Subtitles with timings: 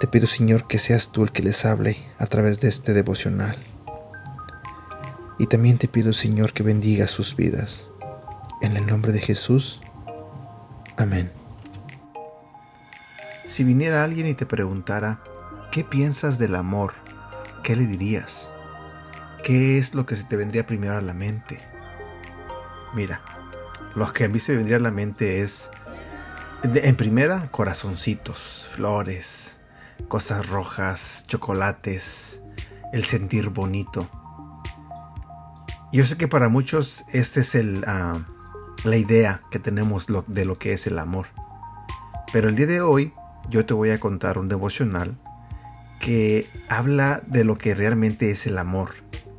[0.00, 3.56] Te pido, Señor, que seas tú el que les hable a través de este devocional.
[5.40, 7.84] Y también te pido, Señor, que bendiga sus vidas.
[8.62, 9.80] En el nombre de Jesús.
[10.96, 11.28] Amén.
[13.44, 15.20] Si viniera alguien y te preguntara,
[15.72, 16.92] ¿qué piensas del amor?
[17.64, 18.50] ¿Qué le dirías?
[19.42, 21.58] ¿Qué es lo que se te vendría primero a la mente?
[22.94, 23.20] Mira,
[23.96, 25.70] lo que a mí se vendría a la mente es,
[26.62, 29.57] en primera, corazoncitos, flores,
[30.06, 32.42] cosas rojas, chocolates,
[32.92, 34.08] el sentir bonito.
[35.92, 38.18] Yo sé que para muchos esta es ah,
[38.84, 41.26] la idea que tenemos de lo que es el amor.
[42.32, 43.14] Pero el día de hoy
[43.48, 45.18] yo te voy a contar un devocional
[45.98, 48.90] que habla de lo que realmente es el amor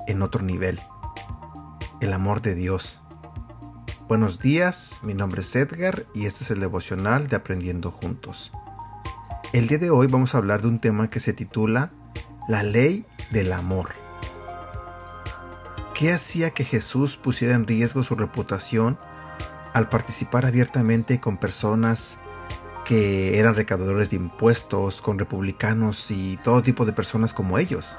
[0.08, 0.80] en otro nivel.
[2.02, 3.02] El amor de Dios.
[4.08, 8.52] Buenos días, mi nombre es Edgar y este es el devocional de Aprendiendo Juntos.
[9.52, 11.90] El día de hoy vamos a hablar de un tema que se titula
[12.48, 13.90] La ley del amor.
[15.96, 19.00] ¿Qué hacía que Jesús pusiera en riesgo su reputación
[19.74, 22.20] al participar abiertamente con personas
[22.86, 27.98] que eran recaudadores de impuestos, con republicanos y todo tipo de personas como ellos.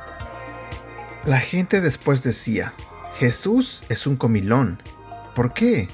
[1.25, 2.75] La gente después decía,
[3.17, 4.83] Jesús es un comilón.
[5.37, 5.89] ¿Por qué?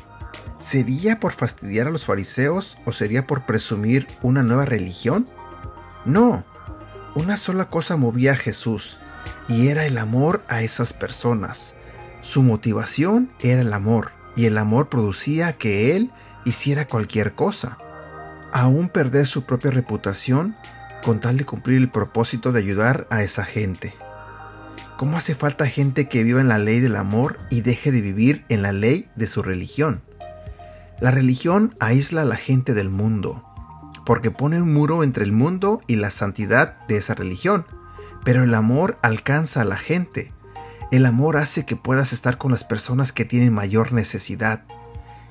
[0.58, 5.28] ¿Sería por fastidiar a los fariseos o sería por presumir una nueva religión?
[6.06, 6.44] No,
[7.14, 8.98] una sola cosa movía a Jesús,
[9.48, 11.74] y era el amor a esas personas.
[12.20, 16.10] Su motivación era el amor, y el amor producía que Él
[16.44, 17.76] hiciera cualquier cosa
[18.56, 20.56] aún perder su propia reputación
[21.04, 23.94] con tal de cumplir el propósito de ayudar a esa gente.
[24.96, 28.46] ¿Cómo hace falta gente que viva en la ley del amor y deje de vivir
[28.48, 30.00] en la ley de su religión?
[31.00, 33.45] La religión aísla a la gente del mundo,
[34.06, 37.66] porque pone un muro entre el mundo y la santidad de esa religión,
[38.24, 40.32] pero el amor alcanza a la gente.
[40.92, 44.62] El amor hace que puedas estar con las personas que tienen mayor necesidad.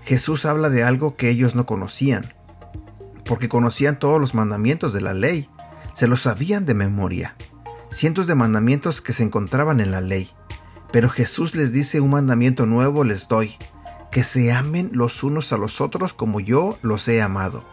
[0.03, 2.33] Jesús habla de algo que ellos no conocían,
[3.23, 5.49] porque conocían todos los mandamientos de la ley,
[5.93, 7.35] se los sabían de memoria,
[7.89, 10.29] cientos de mandamientos que se encontraban en la ley.
[10.91, 13.55] Pero Jesús les dice un mandamiento nuevo les doy,
[14.11, 17.65] que se amen los unos a los otros como yo los he amado.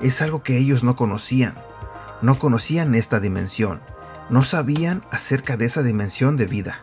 [0.00, 1.54] Es algo que ellos no conocían,
[2.22, 3.80] no conocían esta dimensión,
[4.30, 6.80] no sabían acerca de esa dimensión de vida.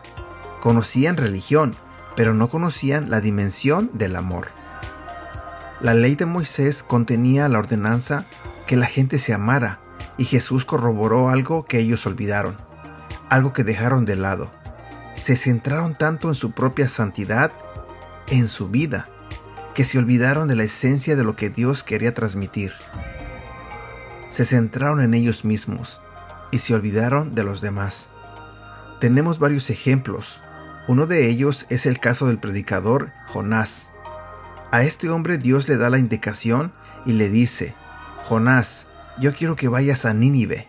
[0.60, 1.74] Conocían religión,
[2.16, 4.48] pero no conocían la dimensión del amor.
[5.80, 8.26] La ley de Moisés contenía la ordenanza
[8.66, 9.80] que la gente se amara
[10.16, 12.56] y Jesús corroboró algo que ellos olvidaron,
[13.28, 14.52] algo que dejaron de lado.
[15.14, 17.50] Se centraron tanto en su propia santidad,
[18.28, 19.08] en su vida,
[19.74, 22.72] que se olvidaron de la esencia de lo que Dios quería transmitir.
[24.28, 26.00] Se centraron en ellos mismos
[26.50, 28.10] y se olvidaron de los demás.
[29.00, 30.40] Tenemos varios ejemplos.
[30.88, 33.92] Uno de ellos es el caso del predicador Jonás
[34.72, 36.72] a este hombre Dios le da la indicación
[37.04, 37.74] y le dice,
[38.24, 38.86] Jonás,
[39.20, 40.66] yo quiero que vayas a Nínive,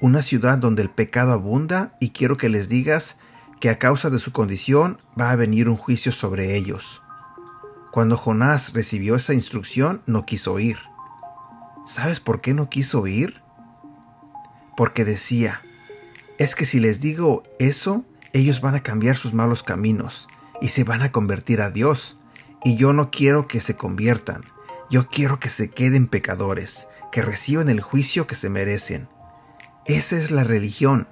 [0.00, 3.16] una ciudad donde el pecado abunda, y quiero que les digas
[3.60, 7.02] que a causa de su condición va a venir un juicio sobre ellos.
[7.96, 10.76] Cuando Jonás recibió esa instrucción, no quiso ir.
[11.86, 13.40] ¿Sabes por qué no quiso ir?
[14.76, 15.62] Porque decía,
[16.36, 20.28] es que si les digo eso, ellos van a cambiar sus malos caminos
[20.60, 22.18] y se van a convertir a Dios,
[22.62, 24.44] y yo no quiero que se conviertan,
[24.90, 29.08] yo quiero que se queden pecadores, que reciban el juicio que se merecen.
[29.86, 31.08] Esa es la religión.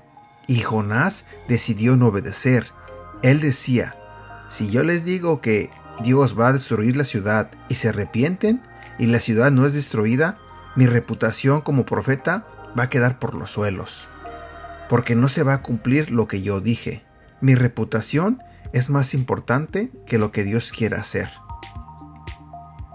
[0.47, 2.67] Y Jonás decidió no obedecer.
[3.23, 3.97] Él decía,
[4.51, 5.71] si yo les digo que
[6.03, 8.63] Dios va a destruir la ciudad y se arrepienten
[8.99, 10.39] y la ciudad no es destruida,
[10.77, 12.47] mi reputación como profeta
[12.79, 14.09] va a quedar por los suelos.
[14.89, 17.05] Porque no se va a cumplir lo que yo dije.
[17.41, 18.43] Mi reputación
[18.73, 21.31] es más importante que lo que Dios quiera hacer.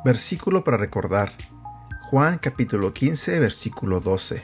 [0.04, 1.32] Versículo para recordar.
[2.10, 4.44] Juan capítulo 15, versículo 12.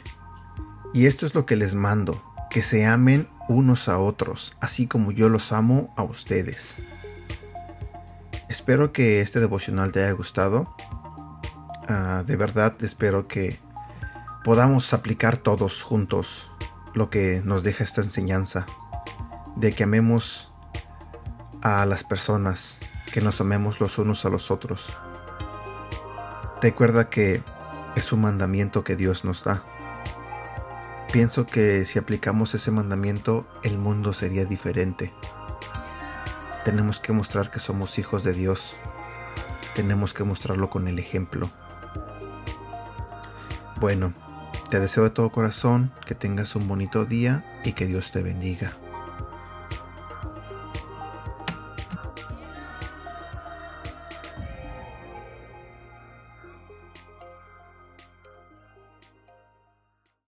[0.94, 5.12] Y esto es lo que les mando, que se amen unos a otros, así como
[5.12, 6.82] yo los amo a ustedes.
[8.56, 10.74] Espero que este devocional te haya gustado.
[11.90, 13.60] Ah, de verdad espero que
[14.46, 16.50] podamos aplicar todos juntos
[16.94, 18.66] lo que nos deja esta enseñanza,
[19.58, 20.56] de que amemos
[21.64, 22.80] a las personas,
[23.12, 24.88] que nos amemos los unos a los otros.
[26.62, 27.44] Recuerda que
[27.98, 29.66] es un mandamiento que Dios nos da.
[31.12, 35.14] Pienso que si aplicamos ese mandamiento, el mundo sería diferente.
[36.66, 38.76] Tenemos que mostrar que somos hijos de Dios.
[39.76, 41.52] Tenemos que mostrarlo con el ejemplo.
[43.80, 44.14] Bueno,
[44.72, 48.72] te deseo de todo corazón que tengas un bonito día y que Dios te bendiga.